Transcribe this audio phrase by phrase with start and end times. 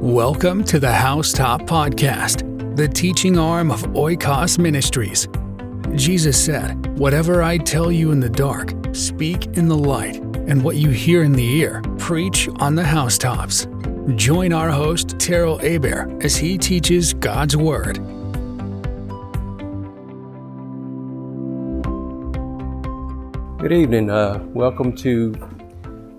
[0.00, 5.28] Welcome to the Housetop Podcast, the teaching arm of Oikos Ministries.
[5.94, 10.76] Jesus said, Whatever I tell you in the dark, speak in the light, and what
[10.76, 13.66] you hear in the ear, preach on the housetops.
[14.14, 17.96] Join our host, Terrell Aber, as he teaches God's Word.
[23.58, 24.08] Good evening.
[24.08, 25.34] Uh, welcome to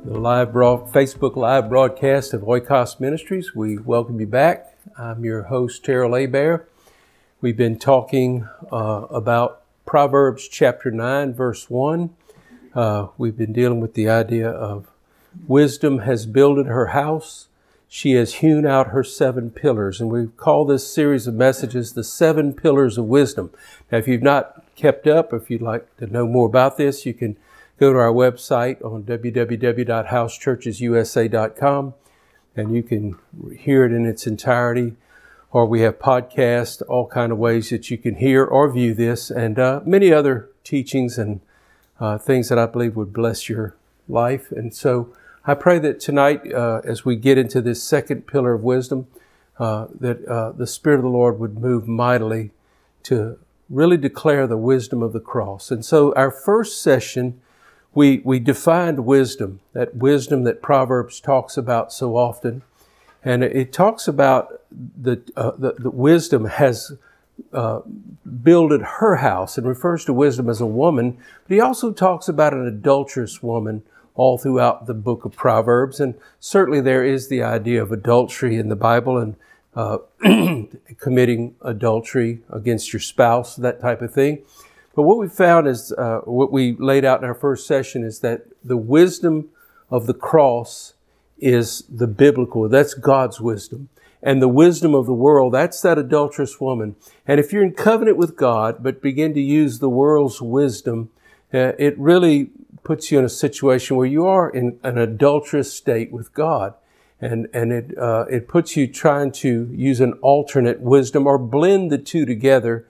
[0.04, 3.54] the live broad, Facebook live broadcast of Oikos Ministries.
[3.54, 4.76] We welcome you back.
[4.98, 6.66] I'm your host, Terrell Abear.
[7.40, 12.10] We've been talking uh, about Proverbs chapter 9, verse 1.
[12.74, 14.88] Uh, we've been dealing with the idea of
[15.48, 17.48] wisdom has builded her house.
[17.88, 20.02] She has hewn out her seven pillars.
[20.02, 23.52] And we call this series of messages the seven pillars of wisdom.
[23.92, 27.14] Now, if you've not kept up, if you'd like to know more about this, you
[27.14, 27.38] can
[27.82, 31.94] go to our website on www.housechurchesusa.com
[32.56, 33.18] and you can
[33.58, 34.94] hear it in its entirety.
[35.52, 39.32] Or we have podcasts all kind of ways that you can hear or view this
[39.32, 41.42] and uh, many other teachings and
[42.00, 43.76] uh, things that i believe would bless your
[44.08, 44.52] life.
[44.52, 45.12] And so
[45.46, 49.08] i pray that tonight uh, as we get into this second pillar of wisdom
[49.58, 52.52] uh, that uh, the spirit of the lord would move mightily
[53.04, 53.40] to
[53.72, 55.72] really declare the wisdom of the cross.
[55.72, 57.42] And so our first session
[57.94, 62.62] we, we defined wisdom, that wisdom that Proverbs talks about so often.
[63.24, 66.94] And it talks about the, uh, the, the, wisdom has
[67.54, 67.82] uh,
[68.44, 71.18] builded her house and refers to wisdom as a woman,
[71.48, 73.84] but he also talks about an adulterous woman
[74.16, 76.00] all throughout the book of Proverbs.
[76.00, 79.36] And certainly there is the idea of adultery in the Bible and
[79.76, 80.00] uh,
[81.00, 84.44] committing adultery against your spouse, that type of thing.
[84.96, 88.20] But what we found is, uh, what we laid out in our first session is
[88.20, 89.50] that the wisdom
[89.90, 90.94] of the cross
[91.40, 93.90] is the biblical, that's God's wisdom.
[94.24, 96.96] And the wisdom of the world, that's that adulterous woman.
[97.28, 101.10] And if you're in covenant with God, but begin to use the world's wisdom,
[101.54, 102.52] uh, it really
[102.84, 106.76] puts you in a situation where you are in an adulterous state with God.
[107.20, 111.92] And, and it, uh, it puts you trying to use an alternate wisdom or blend
[111.92, 112.88] the two together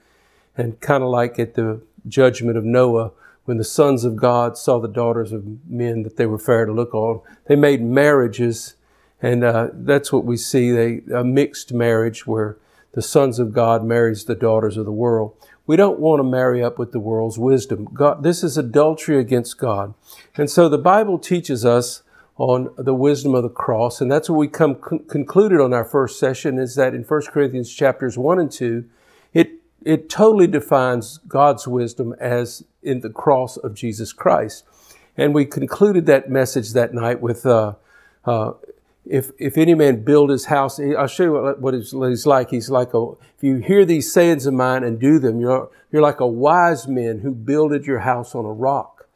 [0.56, 3.12] and kind of like at the judgment of Noah,
[3.44, 6.72] when the sons of God saw the daughters of men that they were fair to
[6.72, 8.76] look on, they made marriages,
[9.20, 12.56] and uh, that's what we see they, a mixed marriage where
[12.92, 15.34] the sons of God marries the daughters of the world.
[15.66, 17.88] We don't want to marry up with the world's wisdom.
[17.92, 19.94] God, this is adultery against God.
[20.36, 22.02] And so the Bible teaches us
[22.36, 25.84] on the wisdom of the cross, and that's what we come con- concluded on our
[25.84, 28.84] first session is that in 1 Corinthians chapters 1 and 2,
[29.84, 34.64] it totally defines God's wisdom as in the cross of Jesus Christ.
[35.16, 37.74] And we concluded that message that night with, uh,
[38.24, 38.52] uh,
[39.04, 41.74] if, if any man build his house, I'll show you what, what
[42.10, 42.50] he's like.
[42.50, 46.02] He's like a, if you hear these sayings of mine and do them, you're, you're
[46.02, 49.06] like a wise man who builded your house on a rock.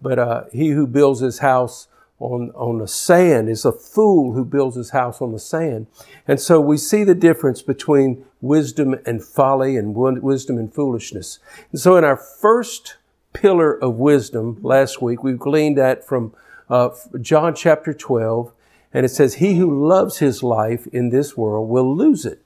[0.00, 1.88] But, uh, he who builds his house
[2.20, 5.86] on, on the sand is a fool who builds his house on the sand.
[6.28, 11.38] And so we see the difference between wisdom and folly and wisdom and foolishness.
[11.72, 12.98] And so in our first
[13.32, 16.34] pillar of wisdom last week, we gleaned that from
[16.68, 18.52] uh, John chapter 12,
[18.92, 22.42] and it says, He who loves his life in this world will lose it.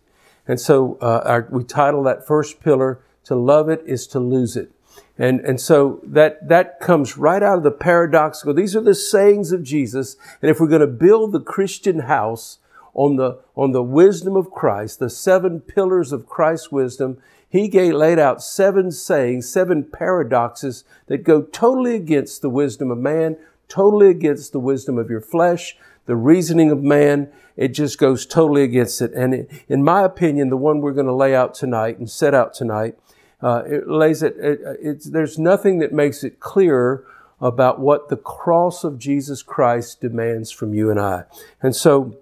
[0.46, 4.56] And so uh, our, we title that first pillar, To Love It is to Lose
[4.56, 4.70] It.
[5.16, 8.52] And, and so that, that comes right out of the paradoxical.
[8.52, 10.16] These are the sayings of Jesus.
[10.42, 12.58] And if we're going to build the Christian house
[12.94, 17.18] on the, on the wisdom of Christ, the seven pillars of Christ's wisdom,
[17.48, 22.98] he gave, laid out seven sayings, seven paradoxes that go totally against the wisdom of
[22.98, 23.36] man,
[23.68, 25.76] totally against the wisdom of your flesh,
[26.06, 27.30] the reasoning of man.
[27.56, 29.12] It just goes totally against it.
[29.12, 32.54] And in my opinion, the one we're going to lay out tonight and set out
[32.54, 32.98] tonight
[33.44, 37.04] uh, it lays it, it there's nothing that makes it clearer
[37.42, 41.24] about what the cross of Jesus Christ demands from you and I.
[41.60, 42.16] And so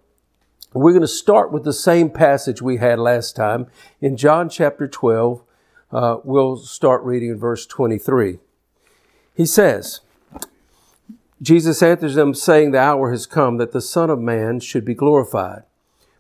[0.75, 3.69] we're going to start with the same passage we had last time
[4.01, 5.45] in John chapter 12.
[5.93, 8.41] Uh, we'll start reading in verse 23.
[9.37, 10.01] He says,
[11.41, 14.95] Jesus answers them, saying, The hour has come that the Son of Man should be
[14.95, 15.63] glorified.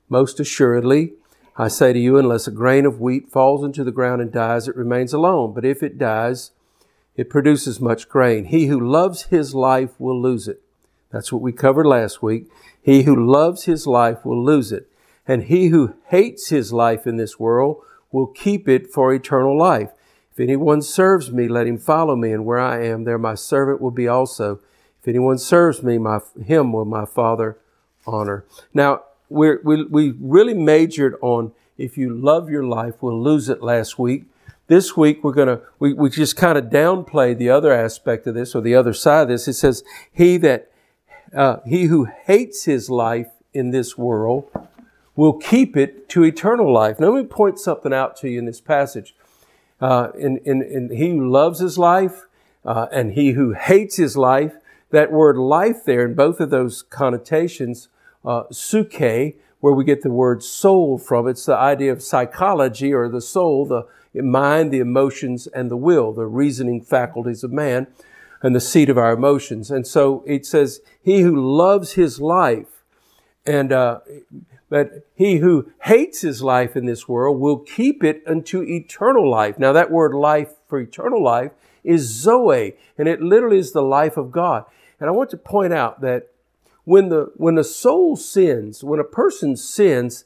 [0.09, 1.15] Most assuredly,
[1.57, 4.69] I say to you, unless a grain of wheat falls into the ground and dies,
[4.69, 5.53] it remains alone.
[5.53, 6.53] But if it dies,
[7.15, 8.47] it produces much grain.
[8.47, 10.63] He who loves his life will lose it.
[11.11, 12.51] That's what we covered last week.
[12.81, 14.89] He who loves his life will lose it.
[15.29, 19.91] And he who hates his life in this world will keep it for eternal life.
[20.33, 23.83] If anyone serves me, let him follow me, and where I am, there my servant
[23.83, 24.61] will be also.
[25.01, 27.59] If anyone serves me, my, him will my Father
[28.07, 28.47] honor.
[28.73, 29.03] Now,
[29.33, 34.25] we we really majored on if you love your life, we'll lose it last week.
[34.69, 38.55] This week we're gonna we, we just kind of downplay the other aspect of this
[38.55, 39.49] or the other side of this.
[39.49, 39.83] It says,
[40.13, 40.71] He that
[41.35, 44.51] uh, he who hates his life in this world
[45.17, 46.99] will keep it to eternal life.
[46.99, 49.15] Now let me point something out to you in this passage.
[49.81, 52.27] Uh, in, in, in he who loves his life
[52.65, 54.55] uh, and he who hates his life,
[54.91, 57.89] that word life there in both of those connotations,
[58.25, 63.09] uh, psuche, where we get the word soul from, it's the idea of psychology or
[63.09, 63.87] the soul, the
[64.21, 67.87] mind, the emotions, and the will, the reasoning faculties of man
[68.43, 69.71] and the seat of our emotions.
[69.71, 72.83] And so it says, he who loves his life
[73.47, 74.01] and, uh,
[74.69, 79.59] but he who hates his life in this world will keep it unto eternal life.
[79.59, 81.53] Now that word life for eternal life
[81.85, 84.65] is Zoe, and it literally is the life of God.
[84.99, 86.32] And I want to point out that
[86.85, 90.25] when the, when a soul sins, when a person sins,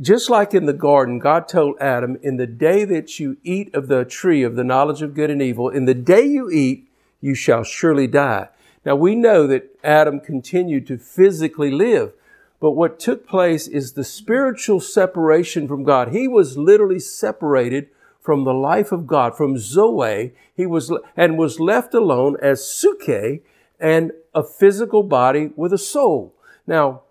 [0.00, 3.88] just like in the garden, God told Adam, in the day that you eat of
[3.88, 6.88] the tree of the knowledge of good and evil, in the day you eat,
[7.20, 8.48] you shall surely die.
[8.84, 12.12] Now we know that Adam continued to physically live,
[12.60, 16.08] but what took place is the spiritual separation from God.
[16.08, 17.88] He was literally separated
[18.20, 20.32] from the life of God, from Zoe.
[20.54, 23.40] He was, and was left alone as Psuche
[23.80, 26.34] and a physical body with a soul.
[26.66, 27.02] Now,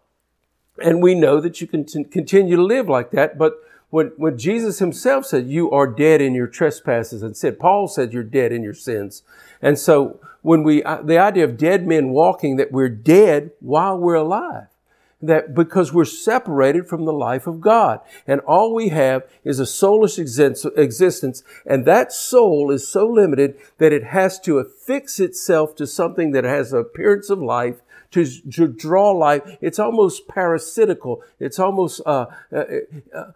[0.81, 3.53] and we know that you can t- continue to live like that, but
[3.89, 8.13] when, when Jesus himself said, you are dead in your trespasses and said, Paul said
[8.13, 9.23] you're dead in your sins.
[9.61, 13.97] And so when we, uh, the idea of dead men walking, that we're dead while
[13.97, 14.67] we're alive
[15.21, 17.99] that because we're separated from the life of God.
[18.27, 21.43] And all we have is a soulless existence.
[21.65, 26.43] And that soul is so limited that it has to affix itself to something that
[26.43, 27.81] has an appearance of life
[28.11, 29.57] to, to draw life.
[29.59, 31.23] It's almost parasitical.
[31.39, 32.63] It's almost uh, uh,
[33.13, 33.31] uh,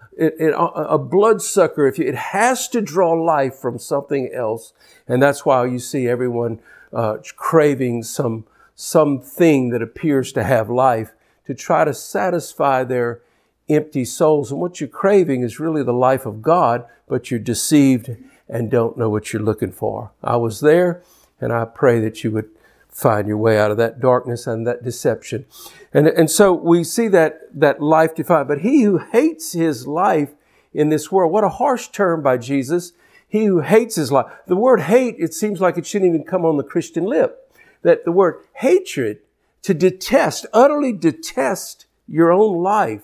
[0.57, 1.87] a bloodsucker.
[1.87, 4.73] If you, it has to draw life from something else,
[5.07, 6.59] and that's why you see everyone
[6.93, 8.45] uh, craving some
[8.75, 11.11] something that appears to have life
[11.45, 13.21] to try to satisfy their
[13.69, 14.51] empty souls.
[14.51, 18.15] And what you're craving is really the life of God, but you're deceived
[18.47, 20.11] and don't know what you're looking for.
[20.23, 21.01] I was there,
[21.39, 22.49] and I pray that you would
[22.89, 25.45] find your way out of that darkness and that deception.
[25.93, 28.49] And, and so we see that, that life defined.
[28.49, 30.31] But he who hates his life
[30.73, 32.91] in this world, what a harsh term by Jesus.
[33.27, 34.25] He who hates his life.
[34.47, 37.37] The word hate, it seems like it shouldn't even come on the Christian lip.
[37.81, 39.19] That the word hatred,
[39.63, 43.03] to detest, utterly detest your own life.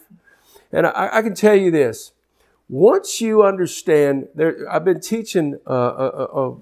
[0.72, 2.12] And I, I can tell you this.
[2.70, 6.56] Once you understand, there, I've been teaching uh, uh, uh,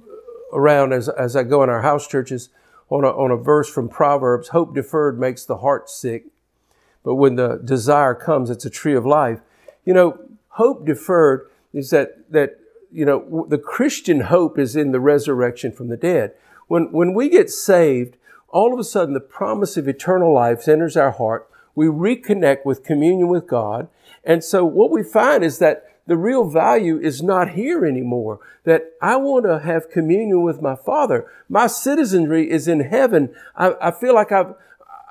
[0.54, 2.50] around as, as I go in our house churches
[2.90, 6.26] on a, on a verse from Proverbs hope deferred makes the heart sick,
[7.04, 9.40] but when the desire comes, it's a tree of life.
[9.84, 10.20] You know,
[10.50, 12.60] hope deferred is that, that
[12.92, 16.34] you know, the Christian hope is in the resurrection from the dead.
[16.68, 18.18] When, when we get saved,
[18.50, 21.50] all of a sudden the promise of eternal life enters our heart.
[21.76, 23.90] We reconnect with communion with God.
[24.24, 28.40] And so what we find is that the real value is not here anymore.
[28.64, 31.26] That I want to have communion with my Father.
[31.50, 33.34] My citizenry is in heaven.
[33.56, 34.54] I, I feel like I've,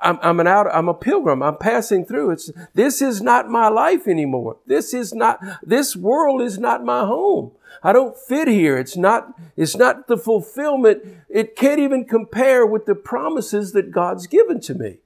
[0.05, 1.41] I'm, I'm, an out, I'm a pilgrim.
[1.41, 2.31] I'm passing through.
[2.31, 4.57] It's, this is not my life anymore.
[4.67, 7.51] This is not, this world is not my home.
[7.83, 8.77] I don't fit here.
[8.77, 11.03] It's not, it's not the fulfillment.
[11.27, 14.97] It can't even compare with the promises that God's given to me.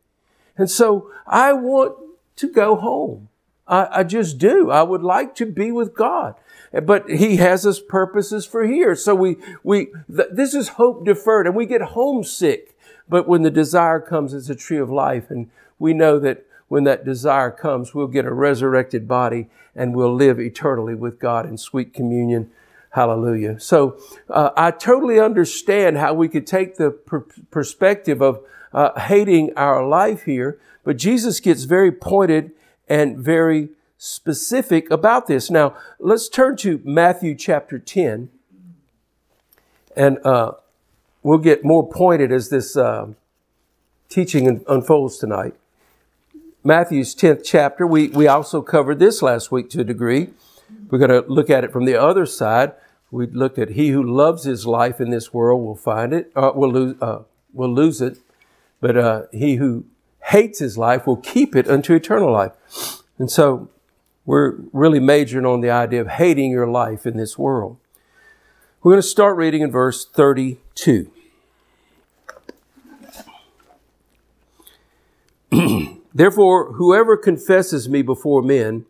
[0.57, 1.95] And so I want
[2.35, 3.29] to go home.
[3.67, 4.69] I, I just do.
[4.69, 6.35] I would like to be with God.
[6.83, 8.95] But He has His purposes for here.
[8.95, 12.75] So we, we, th- this is hope deferred and we get homesick.
[13.09, 15.29] But when the desire comes, it's a tree of life.
[15.29, 15.49] And
[15.79, 20.39] we know that when that desire comes, we'll get a resurrected body and we'll live
[20.39, 22.51] eternally with God in sweet communion.
[22.91, 23.59] Hallelujah.
[23.59, 23.99] So
[24.29, 28.41] uh, I totally understand how we could take the per- perspective of
[28.73, 32.51] uh, hating our life here, but Jesus gets very pointed
[32.87, 35.49] and very specific about this.
[35.49, 38.29] Now, let's turn to Matthew chapter 10,
[39.95, 40.53] and uh,
[41.23, 43.07] we'll get more pointed as this uh,
[44.09, 45.53] teaching unfolds tonight.
[46.63, 50.29] Matthew's 10th chapter, we, we also covered this last week to a degree.
[50.89, 52.73] We're going to look at it from the other side.
[53.11, 56.51] We looked at he who loves his life in this world will find it, uh,
[56.53, 57.23] will, lose, uh,
[57.53, 58.17] will lose it,
[58.81, 59.85] but uh, he who
[60.25, 62.51] hates his life will keep it unto eternal life.
[63.17, 63.69] And so
[64.25, 67.77] we're really majoring on the idea of hating your life in this world.
[68.81, 71.11] We're going to start reading in verse 32.
[76.13, 78.85] Therefore, whoever confesses me before men,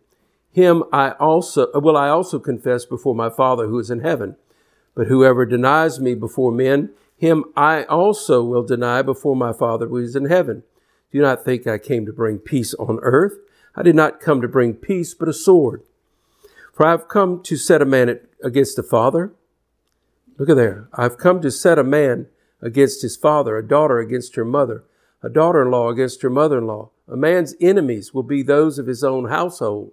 [0.52, 4.36] him I also will I also confess before my Father who is in heaven.
[4.94, 9.96] But whoever denies me before men, him I also will deny before my Father who
[9.96, 10.62] is in heaven.
[11.10, 13.38] Do not think I came to bring peace on earth.
[13.74, 15.82] I did not come to bring peace, but a sword.
[16.72, 19.32] For I have come to set a man against the father.
[20.40, 20.88] Look at there.
[20.94, 22.26] I've come to set a man
[22.62, 24.84] against his father, a daughter against her mother,
[25.22, 26.92] a daughter in law against her mother in law.
[27.06, 29.92] A man's enemies will be those of his own household.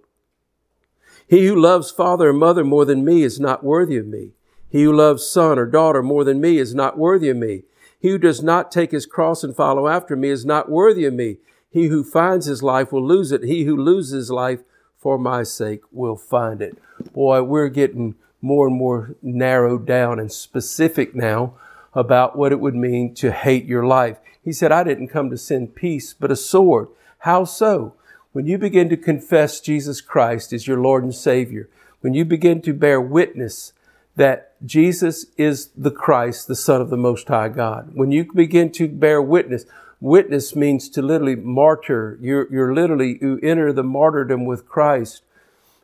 [1.28, 4.30] He who loves father and mother more than me is not worthy of me.
[4.70, 7.64] He who loves son or daughter more than me is not worthy of me.
[8.00, 11.12] He who does not take his cross and follow after me is not worthy of
[11.12, 11.36] me.
[11.68, 13.42] He who finds his life will lose it.
[13.42, 14.60] He who loses his life
[14.96, 16.78] for my sake will find it.
[17.12, 21.54] Boy, we're getting more and more narrowed down and specific now
[21.94, 24.18] about what it would mean to hate your life.
[24.44, 26.88] He said, I didn't come to send peace, but a sword.
[27.20, 27.94] How so?
[28.32, 31.68] When you begin to confess Jesus Christ as your Lord and Savior,
[32.00, 33.72] when you begin to bear witness
[34.16, 38.70] that Jesus is the Christ, the Son of the Most High God, when you begin
[38.72, 39.64] to bear witness,
[40.00, 42.18] witness means to literally martyr.
[42.20, 45.22] You're, you're literally, you enter the martyrdom with Christ.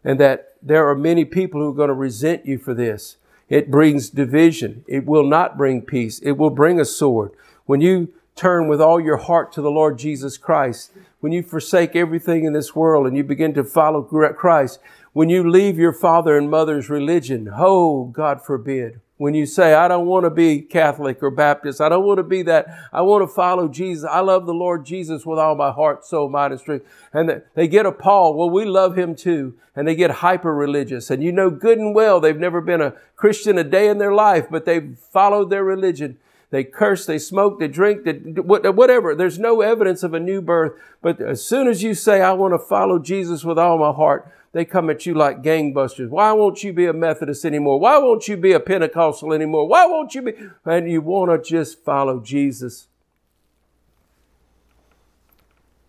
[0.04, 3.18] And that there are many people who are going to resent you for this.
[3.49, 4.85] It brings division.
[4.88, 6.18] It will not bring peace.
[6.21, 7.33] It will bring a sword.
[7.66, 10.90] When you turn with all your heart to the Lord Jesus Christ,
[11.21, 14.80] when you forsake everything in this world and you begin to follow Christ,
[15.12, 19.88] when you leave your father and mother's religion, oh, God forbid, when you say, I
[19.88, 23.22] don't want to be Catholic or Baptist, I don't want to be that, I want
[23.22, 26.60] to follow Jesus, I love the Lord Jesus with all my heart, soul, mind, and
[26.60, 26.84] strength.
[27.10, 29.54] And they get appalled, well, we love him too.
[29.74, 31.08] And they get hyper religious.
[31.08, 34.12] And you know good and well they've never been a Christian a day in their
[34.12, 36.18] life, but they've followed their religion.
[36.50, 39.14] They curse, they smoke, they drink, they, whatever.
[39.14, 40.78] There's no evidence of a new birth.
[41.00, 44.30] But as soon as you say, I want to follow Jesus with all my heart,
[44.54, 46.08] they come at you like gangbusters.
[46.08, 47.80] Why won't you be a Methodist anymore?
[47.80, 49.66] Why won't you be a Pentecostal anymore?
[49.66, 50.32] Why won't you be?
[50.64, 52.87] And you want to just follow Jesus.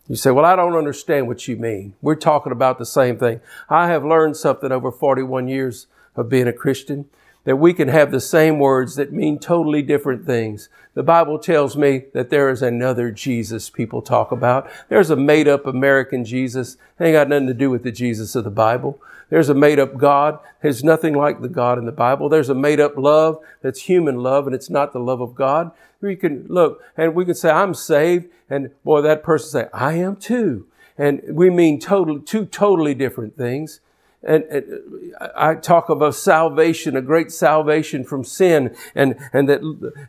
[0.08, 1.94] You say, Well, I don't understand what you mean.
[2.02, 3.40] We're talking about the same thing.
[3.70, 7.06] I have learned something over 41 years of being a Christian
[7.46, 10.68] that we can have the same words that mean totally different things.
[10.96, 14.70] The Bible tells me that there is another Jesus people talk about.
[14.90, 16.76] There's a made up American Jesus.
[17.00, 19.00] It ain't got nothing to do with the Jesus of the Bible.
[19.30, 20.40] There's a made up God.
[20.62, 22.30] There's nothing like the God in the Bible.
[22.30, 25.72] There's a made up love that's human love and it's not the love of God.
[26.02, 28.28] We can look and we can say, I'm saved.
[28.50, 30.68] And boy, that person say, I am too.
[30.98, 33.82] And we mean totally, two totally different things
[34.26, 39.62] and, and, I talk of a salvation, a great salvation from sin, and and that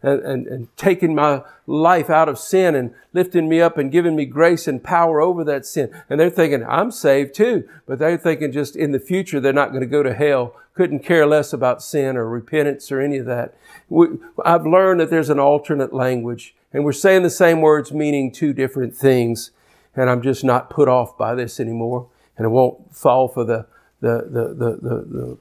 [0.02, 4.24] and, and taking my life out of sin and lifting me up and giving me
[4.24, 5.92] grace and power over that sin.
[6.08, 9.70] And they're thinking I'm saved too, but they're thinking just in the future they're not
[9.70, 10.54] going to go to hell.
[10.74, 13.54] Couldn't care less about sin or repentance or any of that.
[13.88, 14.08] We,
[14.44, 18.52] I've learned that there's an alternate language, and we're saying the same words meaning two
[18.52, 19.50] different things.
[19.94, 23.66] And I'm just not put off by this anymore, and I won't fall for the
[24.06, 25.38] the the the the,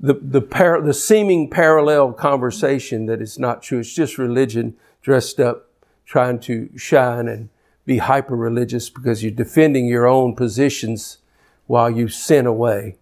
[0.00, 3.80] the the, par- the seeming parallel conversation that is not true.
[3.80, 5.68] It's just religion dressed up,
[6.04, 7.48] trying to shine and
[7.86, 11.18] be hyper religious because you're defending your own positions
[11.66, 12.96] while you sin away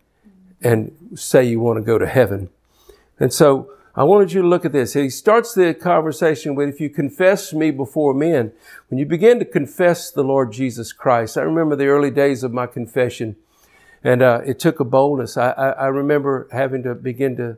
[0.63, 2.49] and say you want to go to heaven.
[3.19, 4.95] And so I wanted you to look at this.
[4.95, 8.53] He starts the conversation with, if you confess me before men,
[8.89, 12.53] when you begin to confess the Lord Jesus Christ, I remember the early days of
[12.53, 13.37] my confession
[14.05, 15.37] and uh, it took a boldness.
[15.37, 17.57] I, I, I, remember having to begin to.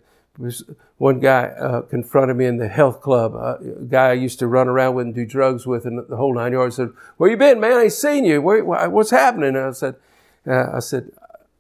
[0.99, 3.35] One guy uh, confronted me in the health club.
[3.35, 6.17] Uh, a guy I used to run around with and do drugs with, and the
[6.17, 6.76] whole nine yards.
[6.76, 7.73] Said, "Where you been, man?
[7.73, 8.41] I ain't seen you.
[8.41, 9.97] Where, what's happening?" And I said,
[10.47, 11.11] uh, "I said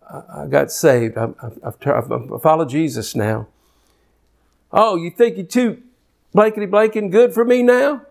[0.08, 1.16] I got saved.
[1.18, 3.48] I've followed Jesus now."
[4.72, 5.82] Oh, you think you're too
[6.34, 8.02] blankety blanking good for me now?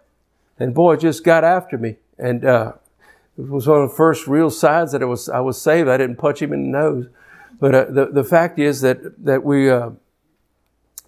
[0.57, 1.97] And boy, just got after me.
[2.17, 2.73] And uh,
[3.37, 5.89] it was one of the first real signs that it was I was saved.
[5.89, 7.07] I didn't punch him in the nose,
[7.59, 9.91] but uh, the the fact is that that we uh,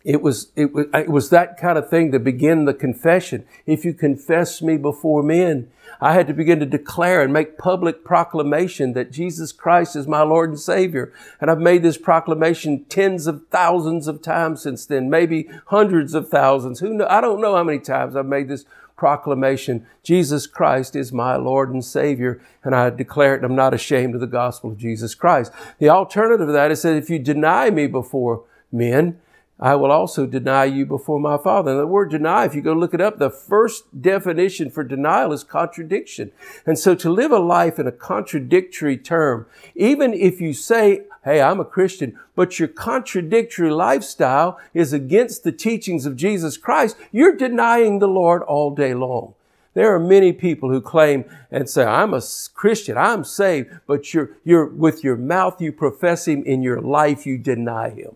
[0.04, 3.46] it was it was it was that kind of thing to begin the confession.
[3.66, 5.70] If you confess me before men,
[6.00, 10.22] I had to begin to declare and make public proclamation that Jesus Christ is my
[10.22, 11.12] Lord and Savior.
[11.42, 16.30] And I've made this proclamation tens of thousands of times since then, maybe hundreds of
[16.30, 16.80] thousands.
[16.80, 17.08] Who know?
[17.10, 18.66] I don't know how many times I've made this
[18.98, 23.74] proclamation Jesus Christ is my Lord and Savior, and I declare it, and I'm not
[23.74, 25.52] ashamed of the gospel of Jesus Christ.
[25.80, 29.20] The alternative to that is that if you deny me before men,
[29.60, 31.72] I will also deny you before my Father.
[31.72, 35.34] And the word deny, if you go look it up, the first definition for denial
[35.34, 36.32] is contradiction.
[36.66, 41.42] And so to live a life in a contradictory term, even if you say, Hey,
[41.42, 47.36] I'm a Christian, but your contradictory lifestyle is against the teachings of Jesus Christ, you're
[47.36, 49.34] denying the Lord all day long.
[49.74, 52.22] There are many people who claim and say, I'm a
[52.54, 57.26] Christian, I'm saved, but you're, you're, with your mouth you profess Him, in your life
[57.26, 58.16] you deny Him.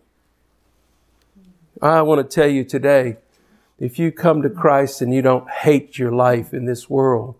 [1.82, 3.16] I want to tell you today,
[3.80, 7.34] if you come to Christ and you don't hate your life in this world,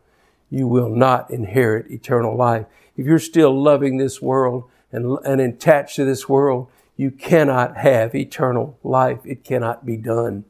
[0.50, 2.66] you will not inherit eternal life.
[2.96, 8.16] If you're still loving this world and, and attached to this world, you cannot have
[8.16, 9.20] eternal life.
[9.25, 10.44] It cannot be done.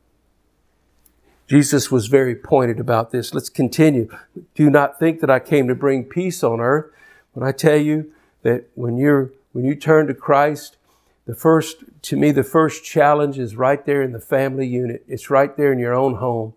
[1.46, 3.34] Jesus was very pointed about this.
[3.34, 4.08] Let's continue.
[4.54, 6.86] Do not think that I came to bring peace on earth.
[7.34, 10.78] When I tell you that when you're, when you turn to Christ,
[11.26, 15.04] the first, to me, the first challenge is right there in the family unit.
[15.06, 16.54] It's right there in your own home.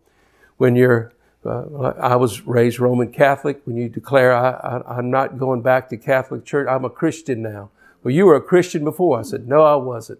[0.57, 1.13] When you're,
[1.45, 3.61] uh, I was raised Roman Catholic.
[3.65, 7.41] When you declare, I, I, I'm not going back to Catholic church, I'm a Christian
[7.41, 7.69] now.
[8.03, 9.19] Well, you were a Christian before.
[9.19, 10.19] I said, no, I wasn't.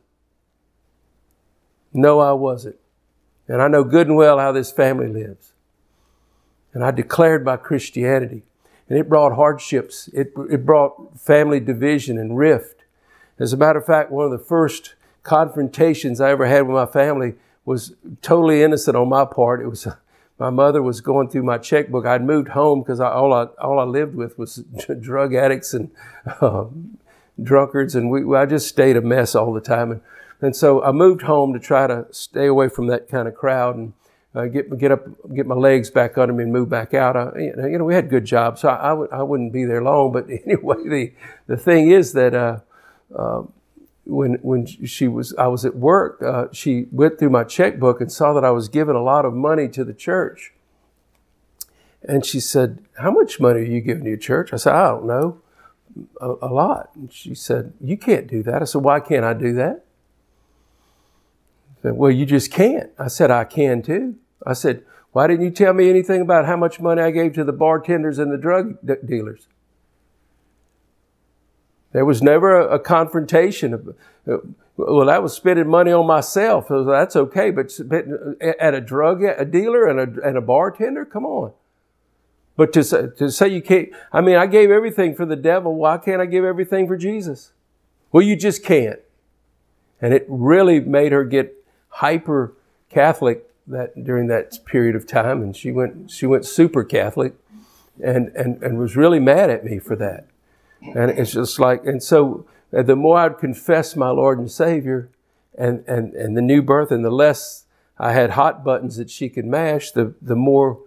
[1.94, 2.78] No, I wasn't.
[3.48, 5.54] And I know good and well how this family lives.
[6.74, 8.44] And I declared my Christianity.
[8.90, 10.08] And it brought hardships.
[10.10, 12.85] It, it brought family division and rift.
[13.40, 16.86] As a matter of fact, one of the first confrontations I ever had with my
[16.86, 19.62] family was totally innocent on my part.
[19.62, 19.88] It was
[20.40, 22.06] my mother was going through my checkbook.
[22.06, 24.58] I'd moved home because all I all I lived with was
[25.00, 25.92] drug addicts and
[26.42, 26.66] uh,
[27.44, 29.92] drunkards, and we, I just stayed a mess all the time.
[29.92, 30.02] And
[30.42, 33.76] and so I moved home to try to stay away from that kind of crowd
[33.76, 33.94] and
[34.36, 37.16] uh, get get up, get my legs back under me and move back out.
[37.16, 39.82] I, you know, we had good jobs, so I I, w- I wouldn't be there
[39.82, 40.12] long.
[40.12, 41.14] But anyway, the
[41.48, 42.60] the thing is that uh,
[43.14, 43.44] uh,
[44.06, 48.12] when when she was I was at work, uh, she went through my checkbook and
[48.12, 50.54] saw that I was giving a lot of money to the church.
[52.08, 54.90] And she said, "How much money are you giving to your church?" I said, "I
[54.90, 55.42] don't know,
[56.22, 59.34] a, a lot." And she said, "You can't do that." I said, "Why can't I
[59.34, 59.86] do that?"
[61.86, 62.90] said, Well, you just can't.
[62.98, 64.16] I said, I can too.
[64.46, 67.44] I said, Why didn't you tell me anything about how much money I gave to
[67.44, 69.48] the bartenders and the drug dealers?
[71.96, 73.74] There was never a, a confrontation.
[73.74, 73.96] Of,
[74.28, 74.38] uh,
[74.76, 76.68] well, that was spending money on myself.
[76.68, 77.72] So that's okay, but
[78.42, 81.54] at a drug a dealer and a, and a bartender, come on.
[82.58, 85.74] But to say, to say you can't, I mean, I gave everything for the devil.
[85.74, 87.54] Why can't I give everything for Jesus?
[88.12, 89.00] Well, you just can't.
[90.02, 91.56] And it really made her get
[91.88, 92.52] hyper
[92.90, 97.36] Catholic that during that period of time, and she went she went super Catholic,
[98.04, 100.28] and and and was really mad at me for that.
[100.82, 105.10] And it's just like, and so uh, the more I'd confess my Lord and Savior,
[105.58, 107.66] and and and the new birth, and the less
[107.98, 110.80] I had hot buttons that she could mash, the the more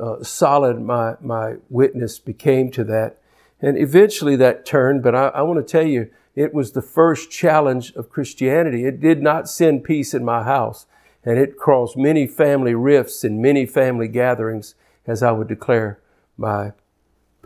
[0.00, 3.18] uh, solid my my witness became to that.
[3.60, 7.30] And eventually that turned, but I, I want to tell you, it was the first
[7.30, 8.84] challenge of Christianity.
[8.84, 10.86] It did not send peace in my house,
[11.24, 14.74] and it caused many family rifts and many family gatherings
[15.06, 15.98] as I would declare
[16.36, 16.72] my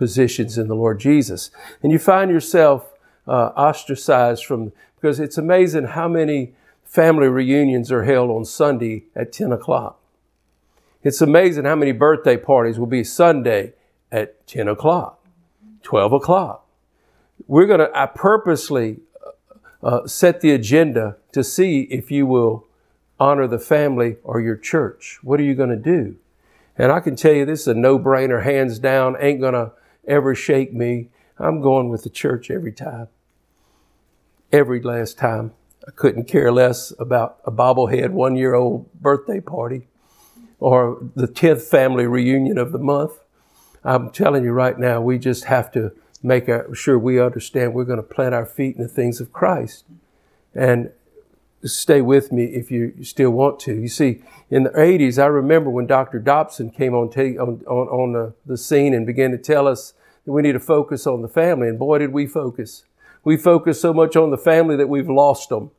[0.00, 1.52] positions in the Lord Jesus.
[1.80, 2.92] And you find yourself
[3.28, 9.32] uh, ostracized from, because it's amazing how many family reunions are held on Sunday at
[9.32, 10.00] 10 o'clock.
[11.04, 13.74] It's amazing how many birthday parties will be Sunday
[14.10, 15.24] at 10 o'clock,
[15.84, 16.66] 12 o'clock
[17.46, 18.98] we're going to, I purposely
[19.82, 22.66] uh, uh, set the agenda to see if you will
[23.18, 25.18] honor the family or your church.
[25.22, 26.16] What are you going to do?
[26.76, 29.72] And I can tell you this is a no brainer, hands down, ain't going to
[30.10, 31.08] ever shake me.
[31.38, 33.08] I'm going with the church every time.
[34.52, 35.52] Every last time.
[35.86, 39.88] I couldn't care less about a bobblehead one year old birthday party
[40.58, 43.12] or the 10th family reunion of the month.
[43.82, 45.92] I'm telling you right now, we just have to
[46.22, 49.86] make sure we understand we're going to plant our feet in the things of Christ.
[50.54, 50.90] And
[51.64, 53.74] stay with me if you still want to.
[53.74, 56.18] You see, in the 80s, I remember when Dr.
[56.18, 59.94] Dobson came on, on, on, on the, the scene and began to tell us
[60.30, 61.68] that we need to focus on the family.
[61.68, 62.84] And boy, did we focus.
[63.24, 65.72] We focus so much on the family that we've lost them.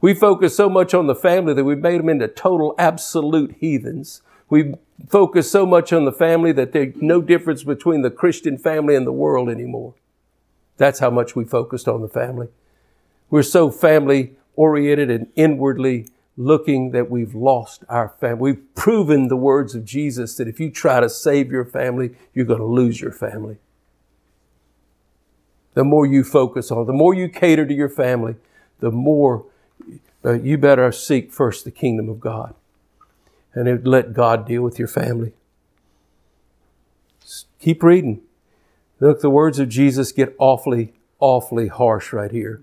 [0.00, 4.22] We focus so much on the family that we've made them into total absolute heathens.
[4.48, 4.72] We
[5.06, 9.06] focus so much on the family that there's no difference between the Christian family and
[9.06, 9.92] the world anymore.
[10.78, 12.48] That's how much we focused on the family.
[13.28, 18.52] We're so family oriented and inwardly looking that we've lost our family.
[18.52, 22.44] We've proven the words of Jesus that if you try to save your family, you're
[22.44, 23.56] going to lose your family.
[25.74, 28.36] The more you focus on, the more you cater to your family,
[28.80, 29.46] the more
[30.24, 32.54] uh, you better seek first the kingdom of God
[33.54, 35.32] and let God deal with your family.
[37.22, 38.22] Just keep reading.
[39.00, 42.62] Look, the words of Jesus get awfully, awfully harsh right here.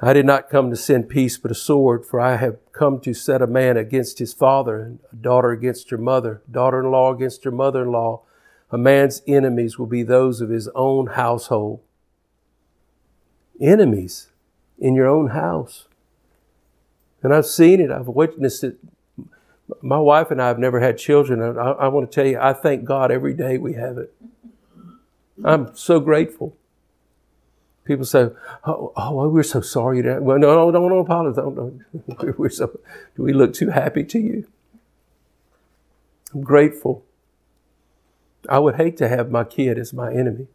[0.00, 3.14] I did not come to send peace but a sword, for I have come to
[3.14, 7.12] set a man against his father, and a daughter against her mother, daughter in law
[7.12, 8.22] against her mother in law.
[8.70, 11.80] A man's enemies will be those of his own household.
[13.60, 14.28] Enemies
[14.78, 15.86] in your own house.
[17.22, 18.76] And I've seen it, I've witnessed it.
[19.80, 21.40] My wife and I have never had children.
[21.40, 24.14] I, I want to tell you, I thank God every day we have it.
[25.42, 26.56] I'm so grateful.
[27.86, 28.28] People say,
[28.64, 31.36] oh, "Oh, oh we're so sorry." To, well, no, no, don't, apologize.
[31.36, 32.38] Don't.
[32.38, 32.78] We're so.
[33.16, 34.46] Do we look too happy to you?
[36.34, 37.04] I'm grateful.
[38.48, 40.48] I would hate to have my kid as my enemy.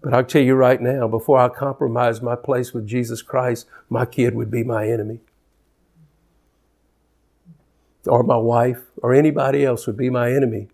[0.00, 4.04] But I'll tell you right now, before I compromise my place with Jesus Christ, my
[4.04, 5.20] kid would be my enemy.
[8.06, 10.68] Or my wife, or anybody else would be my enemy.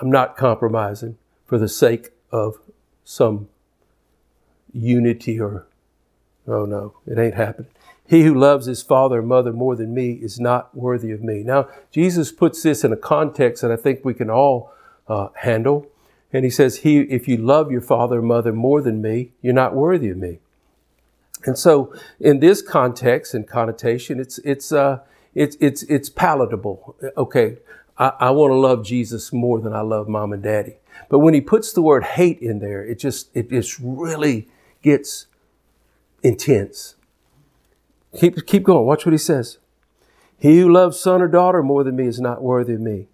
[0.00, 2.58] I'm not compromising for the sake of
[3.04, 3.48] some
[4.72, 5.66] unity or,
[6.46, 7.70] oh no, it ain't happening.
[8.06, 11.44] He who loves his father or mother more than me is not worthy of me.
[11.44, 14.72] Now, Jesus puts this in a context that I think we can all
[15.06, 15.86] uh, handle.
[16.32, 19.52] And he says, he, if you love your father or mother more than me, you're
[19.52, 20.40] not worthy of me.
[21.44, 25.00] And so, in this context and connotation, it's, it's, uh,
[25.34, 26.96] it's, it's, it's palatable.
[27.16, 27.58] Okay,
[27.96, 30.76] I, I want to love Jesus more than I love mom and daddy.
[31.08, 34.48] But when he puts the word hate in there, it just, it just really
[34.82, 35.26] gets
[36.22, 36.96] intense.
[38.18, 38.86] Keep, keep going.
[38.86, 39.58] Watch what he says.
[40.38, 43.08] He who loves son or daughter more than me is not worthy of me.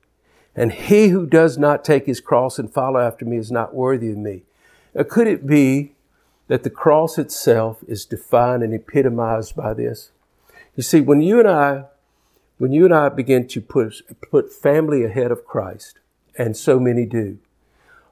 [0.55, 4.11] And he who does not take his cross and follow after me is not worthy
[4.11, 4.45] of me.
[4.95, 5.93] Now, could it be
[6.49, 10.13] that the cross itself is defined and epitomized by this?
[10.75, 11.85] You see, when you and I,
[12.59, 15.99] when you and I begin to put, put family ahead of Christ,
[16.39, 17.39] and so many do,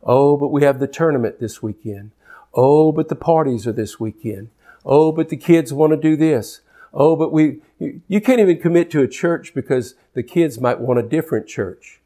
[0.02, 2.10] oh, but we have the tournament this weekend.
[2.54, 4.50] Oh, but the parties are this weekend.
[4.84, 6.60] Oh, but the kids want to do this.
[6.92, 7.60] Oh, but we,
[8.06, 12.00] you can't even commit to a church because the kids might want a different church.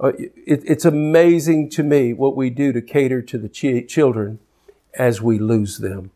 [0.00, 0.12] Uh,
[0.46, 4.38] it's amazing to me what we do to cater to the children
[4.94, 6.10] as we lose them.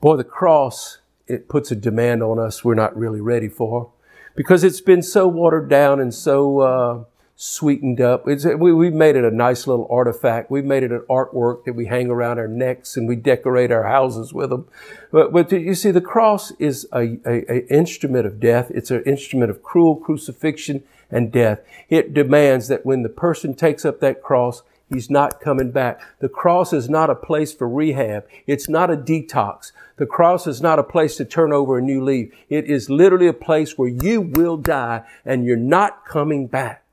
[0.00, 3.90] Boy, the cross, it puts a demand on us we're not really ready for
[4.36, 7.04] because it's been so watered down and so uh,
[7.36, 8.28] sweetened up.
[8.28, 10.50] It's, we, we've made it a nice little artifact.
[10.50, 13.84] We've made it an artwork that we hang around our necks and we decorate our
[13.84, 14.68] houses with them.
[15.10, 18.70] But, but you see, the cross is a, a, a instrument of death.
[18.70, 21.60] It's an instrument of cruel crucifixion and death.
[21.88, 26.00] It demands that when the person takes up that cross, He's not coming back.
[26.20, 28.26] The cross is not a place for rehab.
[28.46, 29.72] It's not a detox.
[29.96, 32.32] The cross is not a place to turn over a new leaf.
[32.48, 36.83] It is literally a place where you will die and you're not coming back.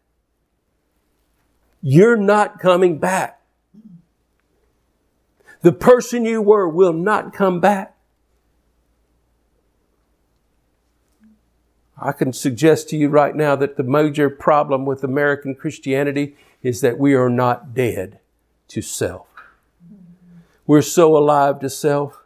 [1.81, 3.41] You're not coming back.
[5.61, 7.95] The person you were will not come back.
[11.97, 16.81] I can suggest to you right now that the major problem with American Christianity is
[16.81, 18.19] that we are not dead
[18.69, 19.27] to self.
[20.65, 22.23] We're so alive to self,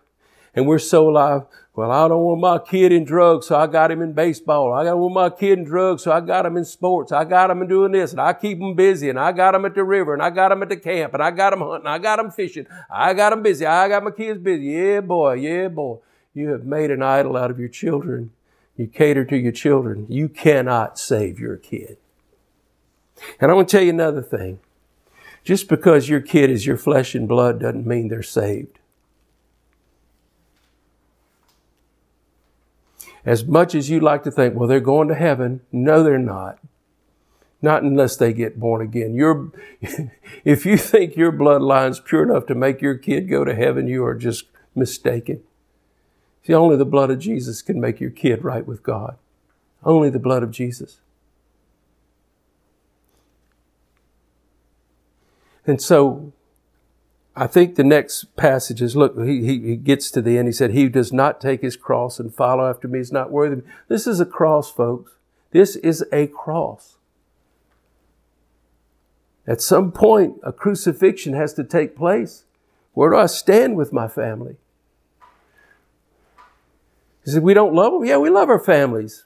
[0.54, 1.44] and we're so alive
[1.76, 4.74] well, I don't want my kid in drugs, so I got him in baseball.
[4.74, 7.12] I don't want my kid in drugs, so I got him in sports.
[7.12, 9.66] I got him in doing this, and I keep him busy, and I got him
[9.66, 11.88] at the river, and I got him at the camp, and I got him hunting,
[11.88, 12.66] I got him fishing.
[12.90, 13.66] I got him busy.
[13.66, 14.68] I got my kids busy.
[14.68, 15.34] Yeah, boy.
[15.34, 15.98] Yeah, boy.
[16.34, 18.32] You have made an idol out of your children.
[18.78, 20.06] You cater to your children.
[20.10, 21.98] You cannot save your kid.
[23.40, 24.60] And I want to tell you another thing.
[25.44, 28.80] Just because your kid is your flesh and blood doesn't mean they're saved.
[33.26, 36.60] As much as you like to think, well, they're going to heaven, no, they're not.
[37.62, 39.52] Not unless they get born again.
[40.46, 44.06] If you think your bloodline's pure enough to make your kid go to heaven, you
[44.06, 45.42] are just mistaken.
[46.46, 49.18] See, only the blood of Jesus can make your kid right with God.
[49.84, 51.00] Only the blood of Jesus.
[55.66, 56.32] And so
[57.38, 60.48] I think the next passage is look, he, he, he, gets to the end.
[60.48, 63.62] He said, He does not take his cross and follow after me is not worthy.
[63.90, 65.12] This is a cross, folks.
[65.52, 66.98] This is a cross.
[69.48, 72.46] At some point, a crucifixion has to take place.
[72.94, 74.56] Where do I stand with my family?
[77.26, 78.06] He said, We don't love them?
[78.06, 79.26] Yeah, we love our families.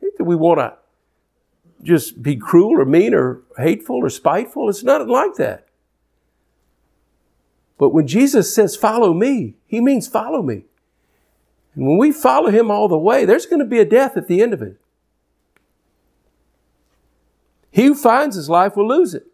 [0.00, 0.74] Do we want to
[1.82, 4.68] just be cruel or mean or hateful or spiteful?
[4.68, 5.66] It's not like that.
[7.80, 10.64] But when Jesus says, follow me, he means follow me.
[11.74, 14.28] And when we follow him all the way, there's going to be a death at
[14.28, 14.76] the end of it.
[17.70, 19.28] He who finds his life will lose it.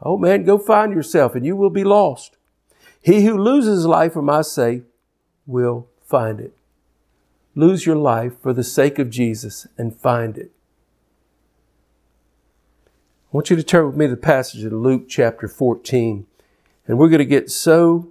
[0.00, 2.36] Oh man, go find yourself and you will be lost.
[3.02, 4.84] He who loses his life for my sake
[5.44, 6.54] will find it.
[7.56, 10.52] Lose your life for the sake of Jesus and find it.
[12.86, 16.27] I want you to turn with me to the passage in Luke chapter 14.
[16.88, 18.08] And we're going to get so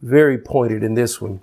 [0.00, 1.42] very pointed in this one.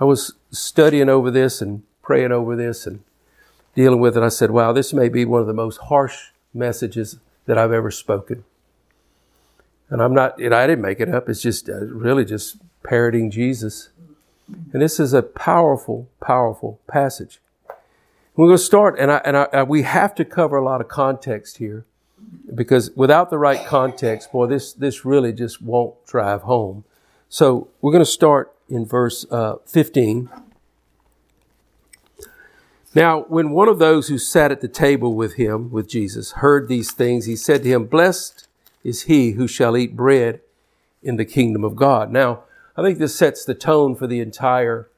[0.00, 3.00] I was studying over this and praying over this and
[3.74, 4.22] dealing with it.
[4.22, 7.90] I said, wow, this may be one of the most harsh messages that I've ever
[7.90, 8.44] spoken.
[9.88, 11.28] And I'm not, and I didn't make it up.
[11.28, 13.90] It's just uh, really just parroting Jesus.
[14.72, 17.40] And this is a powerful, powerful passage.
[18.34, 20.88] We're going to start, and, I, and I, we have to cover a lot of
[20.88, 21.84] context here
[22.54, 26.84] because without the right context, boy, this, this really just won't drive home.
[27.28, 30.30] So we're going to start in verse uh, 15.
[32.94, 36.68] Now, when one of those who sat at the table with him, with Jesus, heard
[36.68, 38.48] these things, he said to him, Blessed
[38.82, 40.40] is he who shall eat bread
[41.02, 42.10] in the kingdom of God.
[42.10, 42.44] Now,
[42.76, 44.88] I think this sets the tone for the entire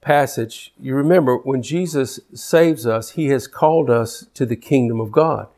[0.00, 0.72] passage.
[0.78, 5.48] You remember, when Jesus saves us, he has called us to the kingdom of God.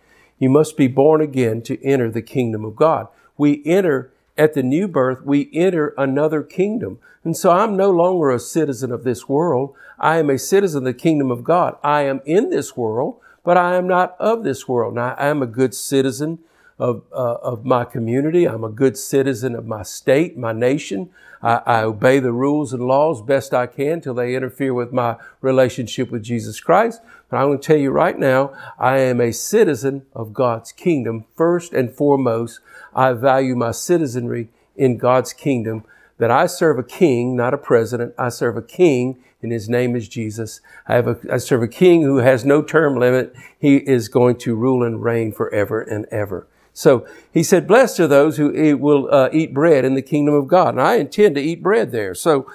[0.44, 3.08] You must be born again to enter the kingdom of God.
[3.38, 6.98] We enter at the new birth, we enter another kingdom.
[7.24, 9.74] And so I'm no longer a citizen of this world.
[9.98, 11.78] I am a citizen of the kingdom of God.
[11.82, 14.96] I am in this world, but I am not of this world.
[14.96, 16.40] Now, I am a good citizen
[16.78, 18.46] of, uh, of my community.
[18.46, 21.10] I'm a good citizen of my state, my nation.
[21.42, 25.16] I, I obey the rules and laws best I can till they interfere with my
[25.40, 27.00] relationship with Jesus Christ.
[27.28, 31.26] But I'm going to tell you right now, I am a citizen of God's kingdom
[31.36, 32.60] first and foremost.
[32.94, 35.84] I value my citizenry in God's kingdom
[36.18, 38.14] that I serve a king, not a president.
[38.18, 40.60] I serve a king and his name is Jesus.
[40.88, 43.34] I have a, I serve a king who has no term limit.
[43.58, 46.46] He is going to rule and reign forever and ever.
[46.74, 50.48] So he said, blessed are those who will uh, eat bread in the kingdom of
[50.48, 50.74] God.
[50.74, 52.14] And I intend to eat bread there.
[52.14, 52.50] So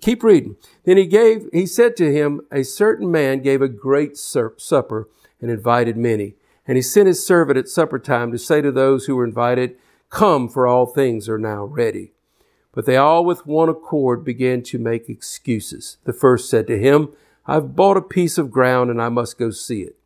[0.00, 0.56] keep reading.
[0.84, 5.08] Then he gave, he said to him, a certain man gave a great supper
[5.40, 6.34] and invited many.
[6.66, 9.76] And he sent his servant at supper time to say to those who were invited,
[10.10, 12.12] Come, for all things are now ready.
[12.72, 15.98] But they all with one accord began to make excuses.
[16.04, 17.10] The first said to him,
[17.46, 19.96] I've bought a piece of ground and I must go see it.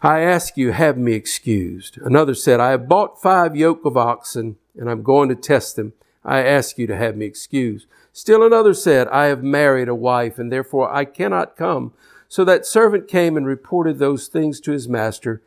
[0.00, 1.98] I ask you, have me excused.
[1.98, 5.92] Another said, I have bought five yoke of oxen and I'm going to test them.
[6.24, 7.86] I ask you to have me excused.
[8.12, 11.92] Still another said, I have married a wife and therefore I cannot come.
[12.28, 15.42] So that servant came and reported those things to his master.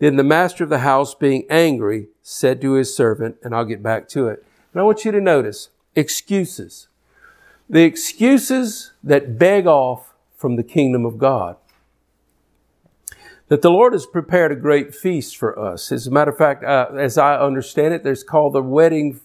[0.00, 3.82] Then the master of the house, being angry, said to his servant, and I'll get
[3.82, 4.44] back to it.
[4.72, 6.88] And I want you to notice excuses.
[7.70, 11.56] The excuses that beg off from the kingdom of God.
[13.48, 15.92] That the Lord has prepared a great feast for us.
[15.92, 19.20] As a matter of fact, uh, as I understand it, there's called the wedding,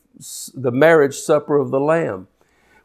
[0.53, 2.27] the marriage supper of the Lamb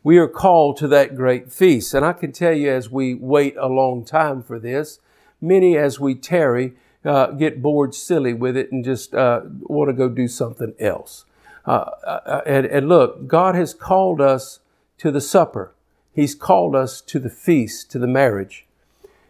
[0.05, 1.95] we are called to that great feast.
[1.95, 5.01] And I can tell you, as we wait a long time for this,
[5.41, 9.93] many as we tarry uh, get bored silly with it and just uh, want to
[9.95, 11.25] go do something else.
[11.67, 14.61] Uh, uh, and, and look, God has called us
[14.99, 15.73] to the supper.
[16.13, 18.67] He's called us to the feast, to the marriage.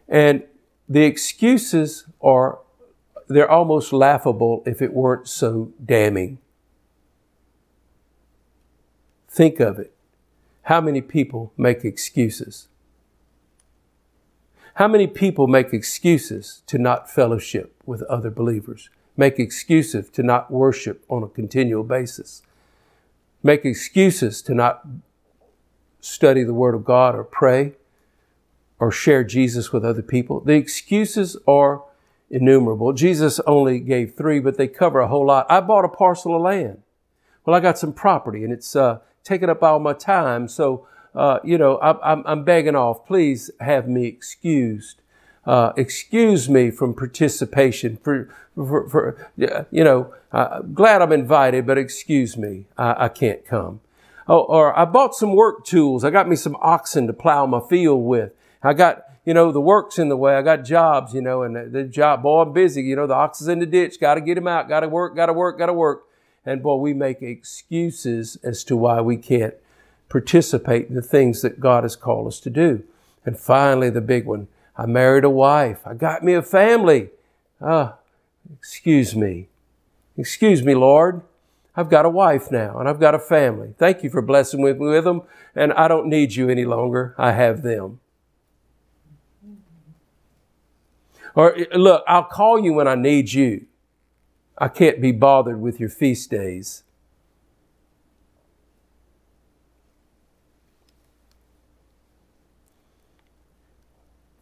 [0.09, 0.43] And
[0.89, 2.59] the excuses are,
[3.29, 6.39] they're almost laughable if it weren't so damning.
[9.29, 9.95] Think of it.
[10.63, 12.69] How many people make excuses?
[14.75, 18.91] How many people make excuses to not fellowship with other believers?
[19.17, 22.43] Make excuses to not worship on a continual basis?
[23.43, 24.87] Make excuses to not
[26.01, 27.75] study the Word of God or pray
[28.79, 30.41] or share Jesus with other people?
[30.41, 31.83] The excuses are
[32.31, 32.93] innumerable.
[32.93, 35.47] Jesus only gave three, but they cover a whole lot.
[35.49, 36.83] I bought a parcel of land.
[37.45, 40.49] Well, I got some property and it's, uh, taking up all my time.
[40.49, 43.07] So, uh, you know, I, I'm, I'm begging off.
[43.07, 45.01] Please have me excused.
[45.47, 51.77] Uh, excuse me from participation for, for, for you know, uh, glad I'm invited, but
[51.77, 52.65] excuse me.
[52.79, 53.81] I, I can't come.
[54.27, 56.03] Oh, or I bought some work tools.
[56.03, 58.33] I got me some oxen to plow my field with.
[58.65, 60.35] I got, you know, the work's in the way.
[60.35, 62.83] I got jobs, you know, and the, job, boy, I'm busy.
[62.83, 64.01] You know, the ox is in the ditch.
[64.01, 64.69] Got to get him out.
[64.69, 66.05] Got to work, got to work, got to work.
[66.47, 69.55] And boy, we make excuses as to why we can't
[70.09, 72.83] participate in the things that God has called us to do.
[73.25, 75.81] And finally, the big one I married a wife.
[75.87, 77.11] I got me a family.
[77.61, 77.97] Ah,
[78.59, 79.49] excuse me.
[80.17, 81.23] Excuse me, Lord.
[81.77, 83.75] I've got a wife now and I've got a family.
[83.79, 85.23] Thank you for blessing me with them.
[85.57, 87.15] And I don't need you any longer.
[87.19, 88.01] I have them.
[91.35, 93.67] Or look, I'll call you when I need you.
[94.57, 96.85] I can't be bothered with your feast days.